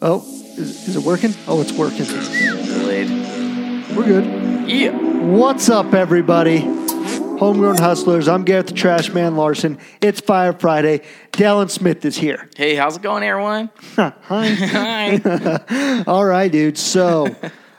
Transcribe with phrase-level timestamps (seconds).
[0.00, 0.24] Oh,
[0.56, 1.34] is, is it working?
[1.48, 2.04] Oh, it's working.
[2.04, 3.10] Delayed.
[3.96, 4.70] We're good.
[4.70, 4.96] Yeah.
[4.96, 6.60] What's up, everybody?
[6.60, 8.28] Homegrown Hustlers.
[8.28, 9.76] I'm Garrett the Trash Man Larson.
[10.00, 11.02] It's Fire Friday.
[11.32, 12.48] Dallin Smith is here.
[12.56, 13.70] Hey, how's it going, everyone?
[13.96, 14.10] Hi.
[14.54, 16.04] Hi.
[16.06, 16.78] All right, dude.
[16.78, 17.34] So,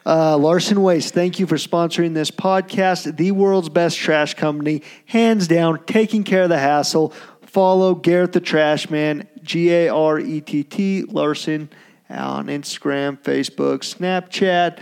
[0.06, 3.16] uh, Larson Waste, thank you for sponsoring this podcast.
[3.16, 7.14] The world's best trash company, hands down, taking care of the hassle.
[7.44, 11.70] Follow Garrett the Trash Man, G A R E T T Larson,
[12.10, 14.80] on Instagram, Facebook, Snapchat,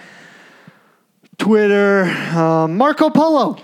[1.38, 2.05] Twitter.
[2.05, 3.58] Um, Marco Polo.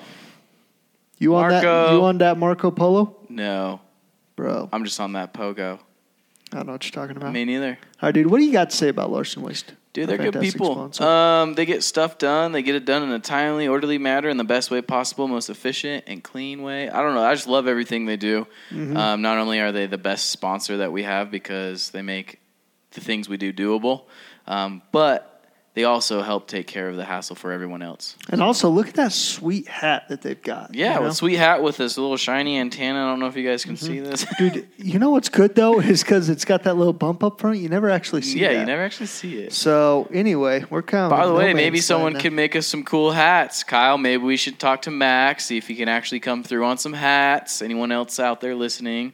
[1.17, 1.63] You on that?
[1.63, 1.95] Marco.
[1.95, 3.80] You on that Marco Polo, no,
[4.36, 4.67] bro?
[4.73, 5.80] I'm just on that pogo.
[6.52, 7.31] I don't know what you're talking about.
[7.31, 7.80] Me neither.
[8.02, 8.27] All right, dude.
[8.27, 9.73] What do you got to say about Larson Waste?
[9.94, 10.73] Dude, they're good fantastic people.
[10.73, 11.03] sponsor.
[11.03, 12.52] Um, they get stuff done.
[12.52, 15.50] They get it done in a timely, orderly manner, in the best way possible, most
[15.50, 16.89] efficient and clean way.
[16.89, 17.23] I don't know.
[17.23, 18.48] I just love everything they do.
[18.72, 18.98] Mm-hmm.
[18.98, 22.39] Um, not only are they the best sponsor that we have because they make
[22.93, 24.03] the things we do doable,
[24.47, 25.33] um, but
[25.75, 28.16] they also help take care of the hassle for everyone else.
[28.30, 30.75] And also, look at that sweet hat that they've got.
[30.75, 31.05] Yeah, you know?
[31.08, 33.03] with sweet hat with this little shiny antenna.
[33.03, 34.23] I don't know if you guys can see this.
[34.23, 34.47] Mm-hmm.
[34.53, 34.67] dude.
[34.77, 37.58] You know what's good though is because it's got that little bump up front.
[37.58, 38.39] You never actually see.
[38.39, 38.59] yeah, that.
[38.59, 39.53] you never actually see it.
[39.53, 41.09] So anyway, we're kind of.
[41.09, 43.63] By the no way, maybe someone can make us some cool hats.
[43.63, 46.78] Kyle, maybe we should talk to Max, see if he can actually come through on
[46.78, 47.63] some hats.
[47.63, 49.13] Anyone else out there listening,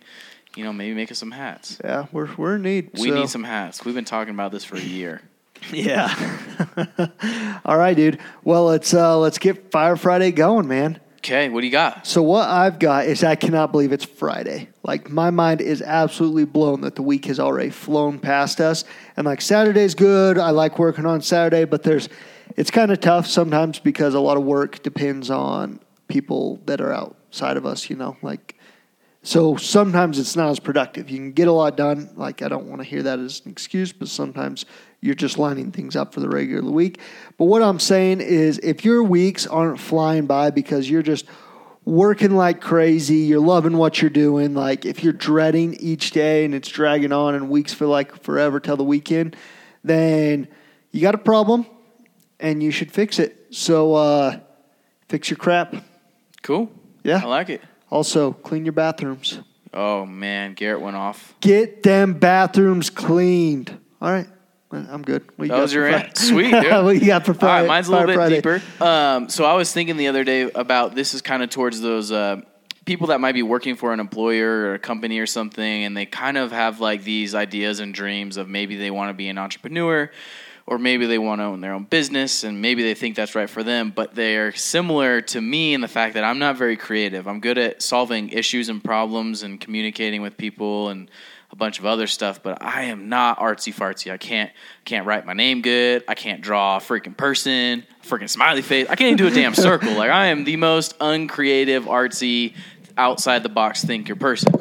[0.55, 1.79] you know, maybe make us some hats.
[1.83, 2.91] Yeah, we're we're in need.
[2.93, 3.85] We so- need some hats.
[3.85, 5.21] We've been talking about this for a year.
[5.73, 6.07] Yeah.
[7.65, 8.19] All right, dude.
[8.45, 11.01] Well, let's uh let's get Fire Friday going, man.
[11.17, 12.07] Okay, what do you got?
[12.07, 14.69] So what I've got is I cannot believe it's Friday.
[14.83, 18.85] Like my mind is absolutely blown that the week has already flown past us.
[19.17, 20.37] And like Saturday's good.
[20.37, 22.07] I like working on Saturday, but there's
[22.55, 26.93] it's kind of tough sometimes because a lot of work depends on people that are
[26.93, 28.55] outside of us, you know, like
[29.21, 31.09] so sometimes it's not as productive.
[31.09, 32.09] You can get a lot done.
[32.15, 34.65] Like I don't want to hear that as an excuse, but sometimes
[35.01, 36.99] you're just lining things up for the regular week.
[37.37, 41.25] But what I'm saying is if your weeks aren't flying by because you're just
[41.83, 46.55] working like crazy, you're loving what you're doing, like if you're dreading each day and
[46.55, 49.35] it's dragging on and weeks feel like forever till the weekend,
[49.83, 50.47] then
[50.91, 51.65] you got a problem
[52.39, 53.47] and you should fix it.
[53.51, 54.39] So uh
[55.09, 55.75] fix your crap.
[56.41, 56.71] Cool.
[57.03, 57.21] Yeah.
[57.23, 57.61] I like it.
[57.89, 59.39] Also, clean your bathrooms.
[59.73, 61.35] Oh man, Garrett went off.
[61.41, 63.77] Get them bathrooms cleaned.
[64.01, 64.27] All right.
[64.71, 65.27] I'm good.
[65.35, 66.15] What you That was your rant.
[66.15, 66.71] Sweet, dude.
[66.83, 67.61] what you got for Friday?
[67.61, 68.35] right, mine's a little bit Friday?
[68.35, 68.61] deeper.
[68.79, 72.11] Um, so I was thinking the other day about this is kind of towards those
[72.11, 72.41] uh,
[72.85, 76.05] people that might be working for an employer or a company or something, and they
[76.05, 79.39] kind of have like these ideas and dreams of maybe they want to be an
[79.39, 80.11] entrepreneur.
[80.69, 83.49] Or maybe they want to own their own business, and maybe they think that's right
[83.49, 83.91] for them.
[83.93, 87.27] But they're similar to me in the fact that I'm not very creative.
[87.27, 91.09] I'm good at solving issues and problems and communicating with people and
[91.51, 94.11] a bunch of other stuff, but I am not artsy fartsy.
[94.11, 94.51] I can't
[94.85, 96.03] can't write my name good.
[96.07, 98.85] I can't draw a freaking person, a freaking smiley face.
[98.91, 99.93] I can't even do a damn circle.
[99.93, 102.53] Like I am the most uncreative, artsy,
[102.95, 104.53] outside the box thinker person.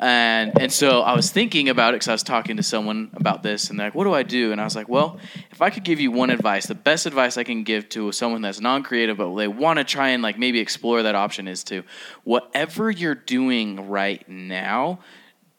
[0.00, 3.42] And and so I was thinking about it because I was talking to someone about
[3.42, 5.18] this, and they're like, "What do I do?" And I was like, "Well,
[5.50, 8.42] if I could give you one advice, the best advice I can give to someone
[8.42, 11.82] that's non-creative but they want to try and like maybe explore that option is to
[12.24, 15.00] whatever you're doing right now."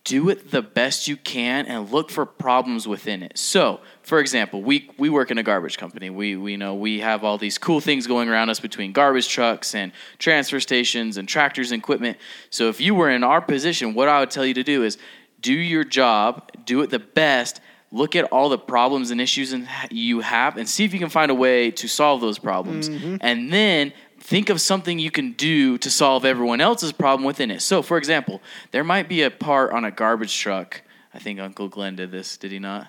[0.06, 3.38] do it the best you can and look for problems within it.
[3.38, 3.80] So,
[4.10, 6.10] for example, we we work in a garbage company.
[6.10, 9.76] We we know we have all these cool things going around us between garbage trucks
[9.76, 12.18] and transfer stations and tractors and equipment.
[12.50, 14.98] So, if you were in our position, what I would tell you to do is
[15.42, 17.62] do your job, do it the best.
[17.92, 21.10] Look at all the problems and issues and you have, and see if you can
[21.10, 22.90] find a way to solve those problems.
[22.90, 23.18] Mm-hmm.
[23.22, 27.62] And then think of something you can do to solve everyone else's problem within it.
[27.62, 28.42] So, for example,
[28.72, 30.82] there might be a part on a garbage truck.
[31.14, 32.88] I think Uncle Glenn did this, did he not?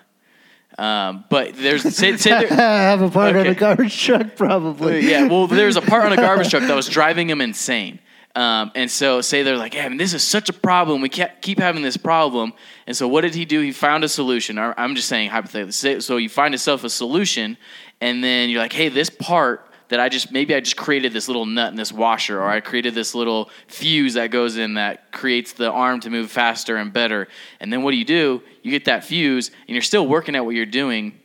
[0.77, 3.49] Um, but there's say, say I there, have a part on Okay.
[3.49, 5.09] a garbage truck, probably.
[5.09, 7.99] yeah, well, there's a part on a garbage truck that was driving him insane.
[8.33, 11.01] Um, and so, say they're like, "Yeah, man, this is such a problem.
[11.01, 12.53] We can't keep having this problem."
[12.87, 13.59] And so, what did he do?
[13.59, 14.57] He found a solution.
[14.57, 15.99] I'm just saying hypothetically.
[15.99, 17.57] So you find yourself a solution,
[17.99, 21.27] and then you're like, "Hey, this part that I just maybe I just created this
[21.27, 25.11] little nut in this washer, or I created this little fuse that goes in that
[25.11, 27.27] creates the arm to move faster and better."
[27.59, 28.41] And then what do you do?
[28.63, 31.19] You get that fuse, and you're still working at what you're doing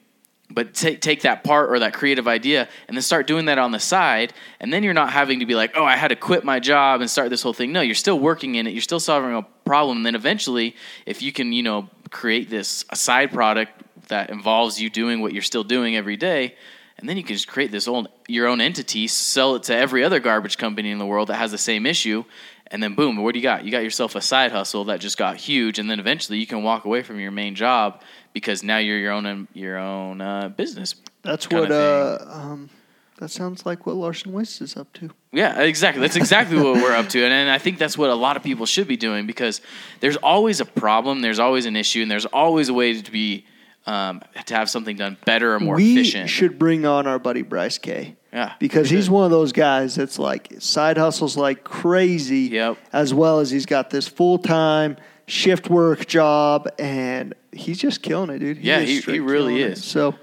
[0.51, 3.73] but take take that part or that creative idea and then start doing that on
[3.73, 6.45] the side and then you're not having to be like oh i had to quit
[6.45, 9.01] my job and start this whole thing no you're still working in it you're still
[9.01, 13.33] solving a problem and then eventually if you can you know create this a side
[13.33, 16.55] product that involves you doing what you're still doing every day
[16.99, 20.03] and then you can just create this old your own entity sell it to every
[20.03, 22.25] other garbage company in the world that has the same issue
[22.71, 23.65] and then boom, what do you got?
[23.65, 26.63] You got yourself a side hustle that just got huge, and then eventually you can
[26.63, 28.03] walk away from your main job
[28.33, 30.95] because now you're your own your own uh, business.
[31.23, 31.71] That's what.
[31.71, 32.71] Uh, um,
[33.19, 35.09] that sounds like what Larson Waste is up to.
[35.33, 36.03] Yeah, exactly.
[36.03, 38.43] That's exactly what we're up to, and, and I think that's what a lot of
[38.43, 39.61] people should be doing because
[40.01, 43.47] there's always a problem, there's always an issue, and there's always a way to be
[43.87, 46.29] um, to have something done better or more we efficient.
[46.31, 48.17] should bring on our buddy Bryce K.
[48.33, 52.79] yeah, because he's one of those guys that's like side hustles like crazy, Yep.
[52.93, 54.97] as well as he's got this full time
[55.27, 58.59] shift work job, and he's just killing it, dude.
[58.59, 59.79] Yeah, he- he really is.
[59.79, 59.79] it.
[59.79, 59.85] is.
[59.85, 60.15] So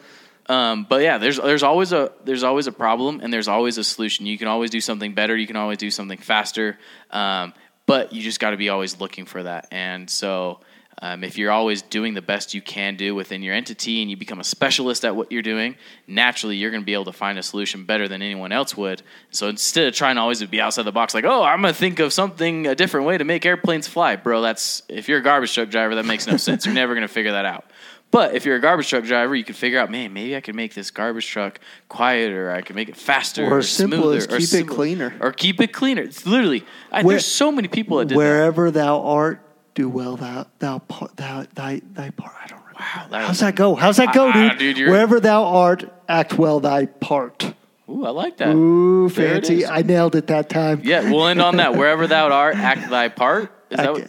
[0.49, 3.83] Um, but yeah, there's there's always a there's always a problem and there's always a
[3.83, 4.25] solution.
[4.25, 5.35] You can always do something better.
[5.37, 6.77] You can always do something faster.
[7.11, 7.53] Um,
[7.85, 9.67] but you just got to be always looking for that.
[9.71, 10.59] And so,
[11.01, 14.15] um, if you're always doing the best you can do within your entity, and you
[14.17, 15.75] become a specialist at what you're doing,
[16.07, 19.01] naturally you're going to be able to find a solution better than anyone else would.
[19.31, 21.79] So instead of trying to always be outside the box, like, oh, I'm going to
[21.79, 24.41] think of something a different way to make airplanes fly, bro.
[24.41, 26.65] That's if you're a garbage truck driver, that makes no sense.
[26.65, 27.65] You're never going to figure that out.
[28.11, 30.53] But if you're a garbage truck driver, you can figure out, man, maybe I could
[30.53, 31.59] make this garbage truck
[31.89, 32.51] quieter.
[32.51, 35.15] I can make it faster, Or or, smoother, as or keep it cleaner.
[35.19, 36.03] or keep it cleaner.
[36.03, 39.41] It's literally, I, Where- there's so many people that did wherever thou art,
[39.75, 42.33] do well thou thou part thou thy thy part.
[42.43, 42.79] I don't remember.
[42.79, 43.75] Wow, that How's was, that go?
[43.75, 44.75] How's that go, Ah, dude?
[44.75, 47.53] dude, Wherever thou art, act well thy part.
[47.89, 48.53] ooh, I like that.
[48.55, 49.65] Ooh, There fancy!
[49.65, 50.81] I nailed it that time.
[50.83, 51.75] Yeah, we'll end on that.
[51.77, 53.51] Wherever thou art, act thy part.
[53.69, 54.07] Is that what,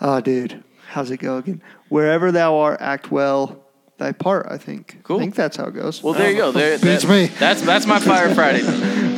[0.00, 1.60] oh, dude, how's it go again?
[1.88, 3.64] Wherever thou art, act well
[3.98, 4.46] thy part.
[4.50, 5.00] I think.
[5.02, 5.16] Cool.
[5.16, 6.02] I think that's how it goes.
[6.02, 6.52] well, there you go.
[6.52, 7.26] There, Beats that- me.
[7.38, 8.62] That's that's my Fire Friday.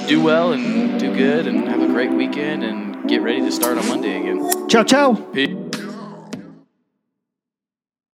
[0.08, 3.76] Do well and do good and have a great weekend and get ready to start
[3.78, 4.68] on Monday again.
[4.68, 5.14] Ciao, ciao.
[5.14, 5.49] Peace.